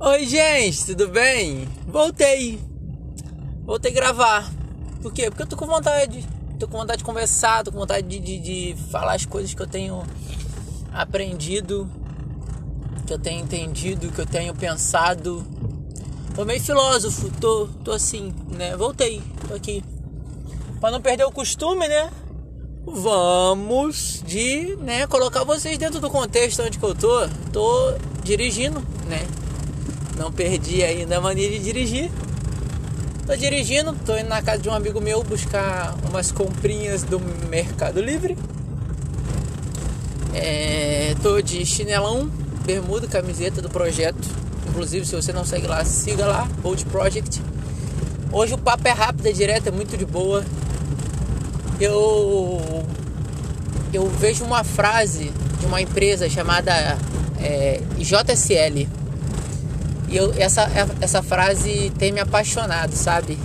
Oi, 0.00 0.26
gente, 0.26 0.86
tudo 0.86 1.08
bem? 1.08 1.66
Voltei. 1.84 2.60
Voltei 3.64 3.90
a 3.90 3.94
gravar. 3.94 4.48
Por 5.02 5.12
quê? 5.12 5.28
Porque 5.28 5.42
eu 5.42 5.46
tô 5.48 5.56
com 5.56 5.66
vontade. 5.66 6.24
Tô 6.56 6.68
com 6.68 6.78
vontade 6.78 6.98
de 6.98 7.04
conversar, 7.04 7.64
tô 7.64 7.72
com 7.72 7.78
vontade 7.78 8.06
de, 8.06 8.20
de, 8.20 8.38
de 8.38 8.82
falar 8.92 9.14
as 9.14 9.26
coisas 9.26 9.52
que 9.52 9.60
eu 9.60 9.66
tenho 9.66 10.04
aprendido, 10.92 11.90
que 13.08 13.12
eu 13.12 13.18
tenho 13.18 13.42
entendido, 13.42 14.12
que 14.12 14.20
eu 14.20 14.26
tenho 14.26 14.54
pensado. 14.54 15.44
Tô 16.32 16.44
meio 16.44 16.60
filósofo, 16.60 17.28
tô, 17.40 17.66
tô 17.82 17.90
assim, 17.90 18.32
né? 18.56 18.76
Voltei, 18.76 19.20
tô 19.48 19.54
aqui. 19.54 19.82
Pra 20.78 20.92
não 20.92 21.02
perder 21.02 21.24
o 21.24 21.32
costume, 21.32 21.88
né? 21.88 22.08
Vamos 22.86 24.22
de, 24.24 24.76
né, 24.76 25.08
colocar 25.08 25.42
vocês 25.42 25.76
dentro 25.76 25.98
do 25.98 26.08
contexto 26.08 26.62
onde 26.62 26.78
que 26.78 26.84
eu 26.84 26.94
tô. 26.94 27.28
Tô 27.52 27.94
dirigindo, 28.22 28.78
né? 29.08 29.26
Não 30.18 30.32
perdi 30.32 30.82
ainda 30.82 31.18
a 31.18 31.20
mania 31.20 31.48
de 31.48 31.60
dirigir. 31.60 32.10
Tô 33.24 33.36
dirigindo, 33.36 33.94
tô 34.04 34.16
indo 34.16 34.28
na 34.28 34.42
casa 34.42 34.58
de 34.58 34.68
um 34.68 34.72
amigo 34.72 35.00
meu 35.00 35.22
buscar 35.22 35.94
umas 36.08 36.32
comprinhas 36.32 37.04
do 37.04 37.20
Mercado 37.48 38.00
Livre. 38.00 38.36
É, 40.34 41.14
tô 41.22 41.40
de 41.40 41.64
chinelão, 41.64 42.28
bermuda, 42.66 43.06
camiseta 43.06 43.62
do 43.62 43.68
projeto. 43.68 44.28
Inclusive, 44.68 45.06
se 45.06 45.14
você 45.14 45.32
não 45.32 45.44
segue 45.44 45.68
lá, 45.68 45.84
siga 45.84 46.26
lá, 46.26 46.48
Bold 46.62 46.84
Project. 46.86 47.40
Hoje 48.32 48.54
o 48.54 48.58
papo 48.58 48.88
é 48.88 48.92
rápido, 48.92 49.26
é 49.26 49.32
direto, 49.32 49.68
é 49.68 49.70
muito 49.70 49.96
de 49.96 50.04
boa. 50.04 50.44
Eu 51.80 52.60
eu 53.92 54.08
vejo 54.18 54.44
uma 54.44 54.64
frase 54.64 55.32
de 55.60 55.66
uma 55.66 55.80
empresa 55.80 56.28
chamada 56.28 56.98
é, 57.40 57.80
JSL 57.98 58.97
e 60.08 60.16
eu, 60.16 60.32
essa, 60.38 60.66
essa 61.00 61.22
frase 61.22 61.90
tem 61.98 62.10
me 62.10 62.20
apaixonado, 62.20 62.94
sabe? 62.94 63.38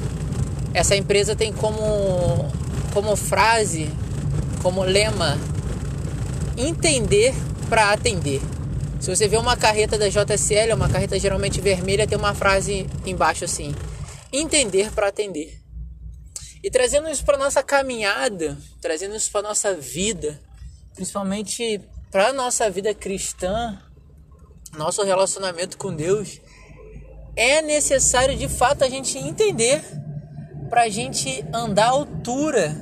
Essa 0.74 0.96
empresa 0.96 1.36
tem 1.36 1.52
como, 1.52 2.50
como 2.94 3.16
frase, 3.16 3.90
como 4.62 4.84
lema, 4.84 5.38
entender 6.58 7.34
para 7.70 7.92
atender. 7.92 8.42
Se 9.00 9.14
você 9.14 9.28
vê 9.28 9.36
uma 9.36 9.58
carreta 9.58 9.98
da 9.98 10.08
JSL, 10.08 10.74
uma 10.74 10.88
carreta 10.88 11.20
geralmente 11.20 11.60
vermelha, 11.60 12.08
tem 12.08 12.18
uma 12.18 12.34
frase 12.34 12.88
embaixo 13.06 13.44
assim: 13.44 13.76
entender 14.32 14.90
para 14.92 15.10
atender. 15.10 15.62
E 16.64 16.72
trazendo 16.72 17.10
isso 17.10 17.26
para 17.26 17.38
nossa 17.38 17.62
caminhada, 17.62 18.58
trazendo 18.82 19.18
isso 19.18 19.30
para 19.30 19.42
nossa 19.42 19.76
vida, 19.76 20.40
principalmente 20.96 21.82
para 22.10 22.32
nossa 22.32 22.70
vida 22.70 22.94
cristã, 22.94 23.78
nosso 24.78 25.04
relacionamento 25.04 25.78
com 25.78 25.94
Deus, 25.94 26.40
é 27.36 27.62
necessário 27.62 28.36
de 28.38 28.48
fato 28.48 28.84
a 28.84 28.90
gente 28.90 29.18
entender 29.18 29.82
para 30.70 30.84
a 30.84 30.90
gente 30.90 31.44
andar 31.54 31.86
à 31.86 31.90
altura, 31.90 32.76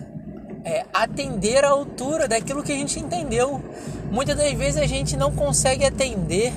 é, 0.64 0.86
atender 0.94 1.64
à 1.64 1.70
altura 1.70 2.28
daquilo 2.28 2.64
que 2.64 2.72
a 2.72 2.76
gente 2.76 3.00
entendeu. 3.00 3.64
Muitas 4.12 4.36
das 4.38 4.52
vezes 4.54 4.82
a 4.82 4.86
gente 4.86 5.16
não 5.18 5.32
consegue 5.32 5.86
atender 5.86 6.54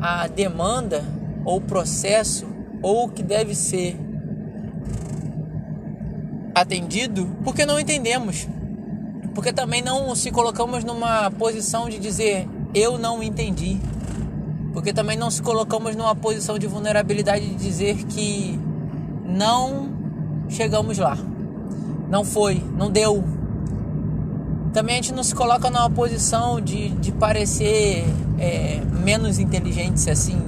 a 0.00 0.26
demanda 0.26 1.04
ou 1.44 1.60
processo 1.60 2.46
ou 2.82 3.06
o 3.06 3.08
que 3.08 3.22
deve 3.22 3.54
ser 3.54 3.96
atendido 6.54 7.36
porque 7.44 7.64
não 7.64 7.78
entendemos. 7.78 8.46
Porque 9.34 9.52
também 9.52 9.82
não 9.82 10.14
se 10.14 10.30
colocamos 10.30 10.82
numa 10.82 11.30
posição 11.30 11.88
de 11.88 11.98
dizer 11.98 12.48
eu 12.74 12.98
não 12.98 13.22
entendi. 13.22 13.80
Porque 14.78 14.92
também 14.92 15.16
não 15.16 15.28
se 15.28 15.42
colocamos 15.42 15.96
numa 15.96 16.14
posição 16.14 16.56
de 16.56 16.68
vulnerabilidade 16.68 17.44
de 17.44 17.56
dizer 17.56 17.96
que 18.04 18.60
não 19.26 19.88
chegamos 20.48 20.98
lá. 20.98 21.18
Não 22.08 22.24
foi, 22.24 22.62
não 22.76 22.88
deu. 22.88 23.24
Também 24.72 24.94
a 24.94 25.02
gente 25.02 25.12
não 25.12 25.24
se 25.24 25.34
coloca 25.34 25.68
numa 25.68 25.90
posição 25.90 26.60
de, 26.60 26.90
de 26.90 27.10
parecer 27.10 28.04
é, 28.38 28.80
menos 29.02 29.40
inteligente, 29.40 29.98
se 29.98 30.10
assim 30.10 30.40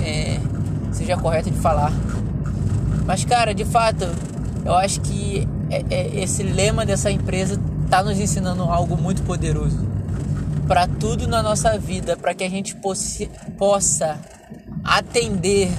é, 0.00 0.38
seja 0.92 1.16
correto 1.16 1.50
de 1.50 1.58
falar. 1.58 1.92
Mas, 3.04 3.24
cara, 3.24 3.52
de 3.52 3.64
fato, 3.64 4.06
eu 4.64 4.74
acho 4.76 5.00
que 5.00 5.48
é, 5.68 5.84
é 5.90 6.22
esse 6.22 6.44
lema 6.44 6.86
dessa 6.86 7.10
empresa 7.10 7.60
está 7.84 8.04
nos 8.04 8.20
ensinando 8.20 8.62
algo 8.62 8.96
muito 8.96 9.20
poderoso 9.24 9.93
para 10.66 10.86
tudo 10.86 11.26
na 11.26 11.42
nossa 11.42 11.78
vida, 11.78 12.16
para 12.16 12.34
que 12.34 12.44
a 12.44 12.48
gente 12.48 12.76
possa 13.58 14.18
atender 14.82 15.70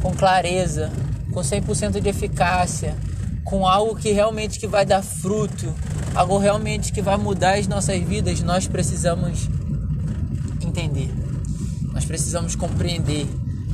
com 0.00 0.12
clareza, 0.14 0.90
com 1.32 1.40
100% 1.40 2.00
de 2.00 2.08
eficácia, 2.08 2.96
com 3.44 3.66
algo 3.66 3.96
que 3.96 4.12
realmente 4.12 4.58
que 4.58 4.66
vai 4.66 4.84
dar 4.84 5.02
fruto, 5.02 5.74
algo 6.14 6.38
realmente 6.38 6.92
que 6.92 7.00
vai 7.00 7.16
mudar 7.16 7.58
as 7.58 7.66
nossas 7.66 8.00
vidas, 8.02 8.40
nós 8.42 8.66
precisamos 8.66 9.48
entender. 10.62 11.10
Nós 11.92 12.04
precisamos 12.04 12.54
compreender, 12.54 13.26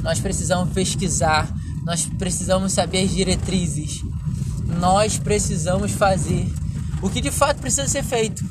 nós 0.03 0.21
precisamos 0.21 0.73
pesquisar, 0.73 1.53
nós 1.85 2.07
precisamos 2.19 2.73
saber 2.73 3.05
as 3.05 3.11
diretrizes. 3.11 4.03
Nós 4.81 5.19
precisamos 5.19 5.93
fazer 5.93 6.51
o 7.03 7.11
que 7.11 7.21
de 7.21 7.31
fato 7.31 7.61
precisa 7.61 7.87
ser 7.87 8.03
feito 8.03 8.45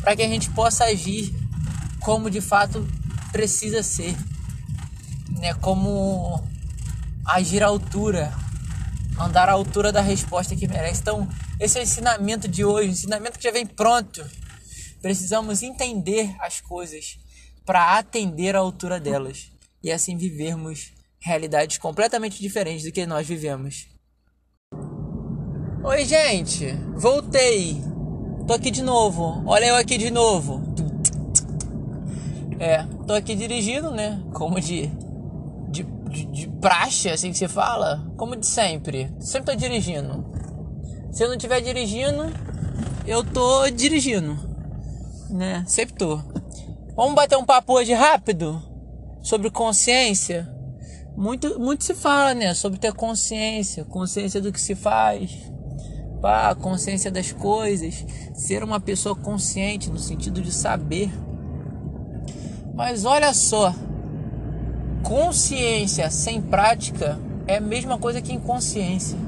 para 0.00 0.16
que 0.16 0.22
a 0.22 0.28
gente 0.28 0.50
possa 0.50 0.84
agir 0.84 1.41
como 2.04 2.30
de 2.30 2.40
fato 2.40 2.86
precisa 3.30 3.82
ser, 3.82 4.14
né? 5.38 5.54
Como 5.54 6.42
agir 7.24 7.62
à 7.62 7.66
altura, 7.66 8.32
andar 9.18 9.48
à 9.48 9.52
altura 9.52 9.92
da 9.92 10.00
resposta 10.00 10.56
que 10.56 10.66
merece. 10.66 11.00
Então, 11.00 11.28
esse 11.58 11.78
é 11.78 11.80
o 11.80 11.84
ensinamento 11.84 12.48
de 12.48 12.64
hoje, 12.64 12.88
um 12.88 12.92
ensinamento 12.92 13.38
que 13.38 13.44
já 13.44 13.52
vem 13.52 13.66
pronto. 13.66 14.24
Precisamos 15.00 15.62
entender 15.62 16.34
as 16.40 16.60
coisas 16.60 17.18
para 17.64 17.98
atender 17.98 18.56
à 18.56 18.58
altura 18.58 19.00
delas 19.00 19.50
e 19.82 19.90
assim 19.90 20.16
vivermos 20.16 20.92
realidades 21.20 21.78
completamente 21.78 22.40
diferentes 22.40 22.84
do 22.84 22.92
que 22.92 23.06
nós 23.06 23.26
vivemos. 23.26 23.86
Oi, 25.84 26.04
gente, 26.04 26.72
voltei. 26.96 27.82
Tô 28.46 28.54
aqui 28.54 28.70
de 28.70 28.82
novo. 28.82 29.42
Olha 29.46 29.66
eu 29.66 29.76
aqui 29.76 29.98
de 29.98 30.10
novo. 30.10 30.71
É, 32.62 32.86
tô 33.08 33.14
aqui 33.14 33.34
dirigindo, 33.34 33.90
né? 33.90 34.22
Como 34.32 34.60
de, 34.60 34.86
de, 35.68 35.82
de, 35.82 36.24
de 36.26 36.48
praxe, 36.60 37.08
assim 37.08 37.32
que 37.32 37.36
se 37.36 37.48
fala. 37.48 38.08
Como 38.16 38.36
de 38.36 38.46
sempre. 38.46 39.12
Sempre 39.18 39.52
tô 39.52 39.58
dirigindo. 39.58 40.24
Se 41.10 41.24
eu 41.24 41.28
não 41.28 41.34
estiver 41.34 41.60
dirigindo, 41.60 42.32
eu 43.04 43.24
tô 43.24 43.68
dirigindo. 43.68 44.38
Né? 45.28 45.64
Sempre 45.66 45.96
tô. 45.96 46.20
Vamos 46.94 47.16
bater 47.16 47.36
um 47.36 47.44
papo 47.44 47.72
hoje 47.72 47.94
rápido 47.94 48.62
sobre 49.24 49.50
consciência. 49.50 50.48
Muito, 51.16 51.58
muito 51.58 51.82
se 51.82 51.94
fala, 51.94 52.32
né? 52.32 52.54
Sobre 52.54 52.78
ter 52.78 52.92
consciência, 52.92 53.84
consciência 53.84 54.40
do 54.40 54.52
que 54.52 54.60
se 54.60 54.76
faz, 54.76 55.32
pá, 56.20 56.54
consciência 56.54 57.10
das 57.10 57.32
coisas, 57.32 58.06
ser 58.34 58.62
uma 58.62 58.78
pessoa 58.78 59.16
consciente 59.16 59.90
no 59.90 59.98
sentido 59.98 60.40
de 60.40 60.52
saber 60.52 61.10
mas 62.74 63.04
olha 63.04 63.32
só, 63.34 63.74
consciência 65.02 66.10
sem 66.10 66.40
prática 66.40 67.18
é 67.46 67.56
a 67.56 67.60
mesma 67.60 67.98
coisa 67.98 68.20
que 68.22 68.32
inconsciência, 68.32 69.18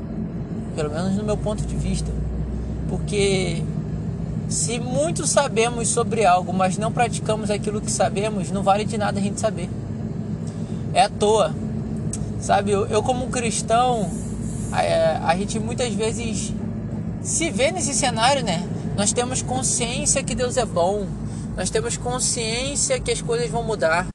pelo 0.74 0.90
menos 0.90 1.14
no 1.14 1.24
meu 1.24 1.36
ponto 1.36 1.64
de 1.64 1.76
vista. 1.76 2.10
Porque 2.88 3.62
se 4.48 4.78
muito 4.78 5.26
sabemos 5.26 5.88
sobre 5.88 6.24
algo, 6.24 6.52
mas 6.52 6.78
não 6.78 6.92
praticamos 6.92 7.50
aquilo 7.50 7.80
que 7.80 7.90
sabemos, 7.90 8.50
não 8.50 8.62
vale 8.62 8.84
de 8.84 8.96
nada 8.96 9.18
a 9.18 9.22
gente 9.22 9.40
saber. 9.40 9.68
É 10.92 11.02
à 11.02 11.08
toa. 11.08 11.54
Sabe, 12.40 12.70
eu, 12.70 12.86
eu 12.86 13.02
como 13.02 13.26
cristão, 13.28 14.10
a, 14.70 15.30
a 15.30 15.36
gente 15.36 15.58
muitas 15.58 15.92
vezes 15.94 16.52
se 17.22 17.50
vê 17.50 17.70
nesse 17.70 17.94
cenário, 17.94 18.44
né? 18.44 18.62
Nós 18.96 19.12
temos 19.12 19.42
consciência 19.42 20.22
que 20.22 20.34
Deus 20.34 20.56
é 20.56 20.64
bom, 20.64 21.06
nós 21.56 21.70
temos 21.70 21.96
consciência 21.96 22.98
que 22.98 23.10
as 23.10 23.22
coisas 23.22 23.48
vão 23.48 23.62
mudar. 23.62 24.08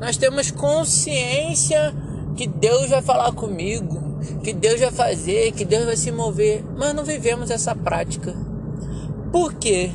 Nós 0.00 0.16
temos 0.16 0.50
consciência 0.50 1.94
que 2.36 2.46
Deus 2.46 2.90
vai 2.90 3.02
falar 3.02 3.32
comigo, 3.32 4.20
que 4.44 4.52
Deus 4.52 4.80
vai 4.80 4.92
fazer, 4.92 5.52
que 5.52 5.64
Deus 5.64 5.86
vai 5.86 5.96
se 5.96 6.12
mover, 6.12 6.64
mas 6.76 6.94
não 6.94 7.04
vivemos 7.04 7.50
essa 7.50 7.74
prática. 7.74 8.34
Por 9.32 9.54
quê? 9.54 9.90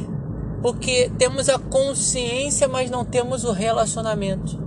Porque 0.61 1.09
temos 1.17 1.49
a 1.49 1.57
consciência, 1.57 2.67
mas 2.67 2.89
não 2.89 3.05
temos 3.05 3.43
o 3.43 3.51
relacionamento. 3.51 4.59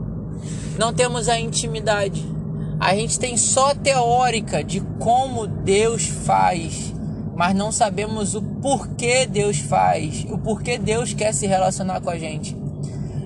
Não 0.79 0.93
temos 0.93 1.29
a 1.29 1.39
intimidade. 1.39 2.25
A 2.81 2.95
gente 2.95 3.19
tem 3.19 3.37
só 3.37 3.75
teórica 3.75 4.65
de 4.65 4.81
como 4.99 5.47
Deus 5.47 6.07
faz 6.07 6.95
mas 7.37 7.55
não 7.55 7.73
sabemos 7.73 8.35
o 8.35 8.43
porquê 8.43 9.27
Deus 9.27 9.59
faz, 9.59 10.25
o 10.31 10.39
porquê 10.39 10.79
Deus 10.79 11.13
quer 11.13 11.33
se 11.33 11.47
relacionar 11.47 12.01
com 12.01 12.11
a 12.11 12.19
gente. 12.19 12.57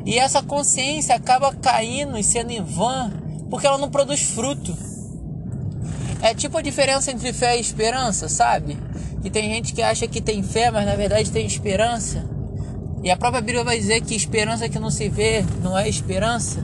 E 0.07 0.19
essa 0.19 0.43
consciência 0.43 1.15
acaba 1.15 1.55
caindo 1.55 2.17
e 2.17 2.25
sendo 2.25 2.51
em 2.51 2.63
vão 2.63 3.13
porque 3.51 3.67
ela 3.67 3.79
não 3.79 3.91
produz 3.91 4.21
fruto. 4.23 4.77
É 6.21 6.35
tipo 6.35 6.59
a 6.59 6.63
diferença 6.63 7.11
entre 7.11 7.33
fé 7.33 7.57
e 7.57 7.61
esperança, 7.61 8.29
sabe? 8.29 8.77
Que 9.23 9.31
tem 9.31 9.51
gente 9.51 9.73
que 9.73 9.83
acha 9.83 10.07
que 10.07 10.21
tem 10.21 10.43
fé, 10.43 10.71
mas 10.71 10.87
na 10.87 10.97
verdade 10.97 11.31
tem 11.31 11.47
esperança. 11.47 12.25
E 13.03 13.11
a 13.11 13.17
própria 13.17 13.41
Bíblia 13.41 13.65
vai 13.65 13.79
dizer 13.79 14.01
que 14.01 14.15
esperança 14.15 14.69
que 14.69 14.79
não 14.79 14.91
se 14.91 15.09
vê 15.09 15.45
não 15.63 15.79
é 15.79 15.89
esperança. 15.89 16.63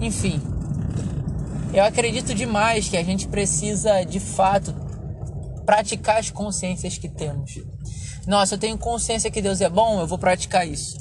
Enfim, 0.00 0.40
eu 1.72 1.84
acredito 1.84 2.34
demais 2.34 2.88
que 2.88 2.96
a 2.96 3.02
gente 3.02 3.28
precisa 3.28 4.02
de 4.04 4.20
fato 4.20 4.83
praticar 5.64 6.18
as 6.18 6.30
consciências 6.30 6.98
que 6.98 7.08
temos. 7.08 7.58
Nossa, 8.26 8.54
eu 8.54 8.58
tenho 8.58 8.78
consciência 8.78 9.30
que 9.30 9.42
Deus 9.42 9.60
é 9.60 9.68
bom, 9.68 10.00
eu 10.00 10.06
vou 10.06 10.18
praticar 10.18 10.66
isso. 10.66 10.96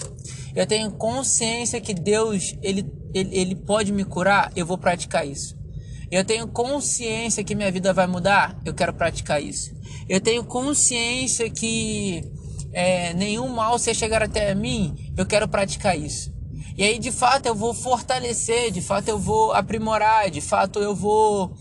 Eu 0.56 0.68
tenho 0.68 0.92
consciência 0.92 1.80
que 1.82 1.94
Deus 1.94 2.56
ele, 2.62 2.86
ele, 3.14 3.36
ele 3.36 3.56
pode 3.56 3.92
me 3.92 4.04
curar, 4.04 4.52
eu 4.56 4.66
vou 4.66 4.78
praticar 4.78 5.26
isso. 5.26 5.56
Eu 6.12 6.24
tenho 6.24 6.48
consciência 6.48 7.44
que 7.44 7.56
minha 7.56 7.72
vida 7.72 7.92
vai 7.92 8.06
mudar, 8.06 8.60
eu 8.64 8.74
quero 8.74 8.94
praticar 8.94 9.42
isso. 9.42 9.74
Eu 10.08 10.22
tenho 10.22 10.44
consciência 10.44 11.50
que 11.50 12.24
é, 12.72 13.14
nenhum 13.14 13.48
mal 13.48 13.80
se 13.80 13.94
chegar 13.94 14.22
até 14.22 14.54
mim, 14.54 14.96
eu 15.18 15.26
quero 15.26 15.48
praticar 15.48 15.98
isso. 15.98 16.32
E 16.78 16.84
aí, 16.84 17.00
de 17.00 17.12
fato, 17.12 17.46
eu 17.46 17.56
vou 17.56 17.74
fortalecer, 17.74 18.72
de 18.72 18.82
fato, 18.82 19.08
eu 19.08 19.18
vou 19.18 19.54
aprimorar, 19.54 20.30
de 20.30 20.42
fato, 20.42 20.80
eu 20.80 20.96
vou 20.96 21.56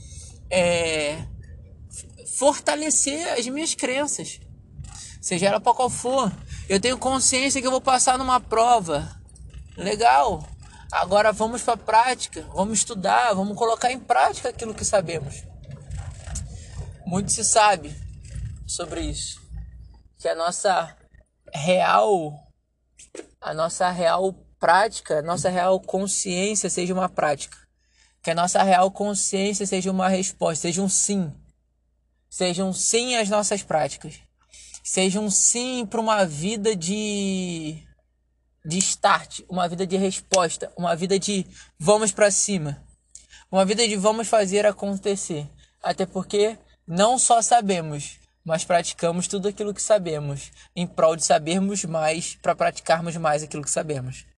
é, 0.51 1.19
fortalecer 2.37 3.33
as 3.39 3.47
minhas 3.47 3.75
crenças, 3.75 4.41
seja 5.21 5.47
ela 5.47 5.61
para 5.61 5.75
qual 5.75 5.91
for. 5.91 6.33
Eu 6.69 6.81
tenho 6.81 6.99
consciência 6.99 7.61
que 7.61 7.67
eu 7.67 7.71
vou 7.71 7.81
passar 7.81 8.19
numa 8.19 8.41
prova. 8.41 9.21
Legal. 9.77 10.47
Agora 10.91 11.33
vamos 11.33 11.63
para 11.63 11.75
a 11.75 11.77
prática, 11.77 12.47
vamos 12.55 12.79
estudar, 12.79 13.33
vamos 13.33 13.57
colocar 13.57 13.91
em 13.91 13.99
prática 13.99 14.51
aquilo 14.51 14.75
que 14.75 14.85
sabemos. 14.85 15.43
Muito 17.07 17.33
se 17.33 17.45
sabe 17.45 17.95
sobre 18.67 19.01
isso, 19.01 19.41
que 20.19 20.29
a 20.29 20.35
nossa 20.35 20.95
real, 21.53 22.35
a 23.41 23.55
nossa 23.55 23.91
real 23.91 24.35
prática, 24.61 25.19
a 25.19 25.23
nossa 25.23 25.49
real 25.49 25.81
consciência 25.81 26.69
seja 26.69 26.93
uma 26.93 27.09
prática, 27.09 27.57
que 28.23 28.31
a 28.31 28.35
nossa 28.35 28.63
real 28.63 28.91
consciência 28.91 29.67
seja 29.67 29.91
uma 29.91 30.09
resposta, 30.09 30.63
seja 30.63 30.83
um 30.83 30.89
sim, 30.89 31.33
seja 32.33 32.65
um 32.65 32.73
sim 32.73 33.15
às 33.17 33.29
nossas 33.29 33.63
práticas, 33.63 34.15
seja 34.83 35.21
um 35.21 35.31
sim 35.31 35.85
para 35.85 36.01
uma 36.01 36.25
vida 36.25 36.75
de 36.75 37.87
de 38.65 38.79
start, 38.79 39.41
uma 39.51 39.69
vida 39.69 39.87
de 39.87 39.99
resposta, 39.99 40.73
uma 40.75 40.97
vida 40.97 41.19
de 41.19 41.47
vamos 41.79 42.11
para 42.11 42.31
cima, 42.31 42.83
uma 43.51 43.67
vida 43.67 43.87
de 43.87 43.97
vamos 43.97 44.29
fazer 44.29 44.65
acontecer. 44.65 45.47
Até 45.83 46.07
porque 46.07 46.57
não 46.87 47.19
só 47.19 47.43
sabemos, 47.43 48.19
mas 48.43 48.65
praticamos 48.65 49.29
tudo 49.29 49.49
aquilo 49.49 49.75
que 49.75 49.83
sabemos, 49.83 50.53
em 50.75 50.87
prol 50.87 51.17
de 51.17 51.25
sabermos 51.27 51.85
mais, 51.85 52.35
para 52.37 52.55
praticarmos 52.55 53.15
mais 53.19 53.43
aquilo 53.43 53.63
que 53.63 53.71
sabemos. 53.71 54.25